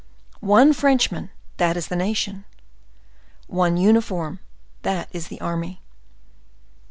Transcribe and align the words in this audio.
One 0.39 0.73
Frenchman, 0.73 1.29
that 1.57 1.77
is 1.77 1.87
the 1.89 1.95
nation; 1.95 2.45
one 3.45 3.77
uniform, 3.77 4.39
that 4.81 5.09
is 5.11 5.27
the 5.27 5.39
army. 5.39 5.79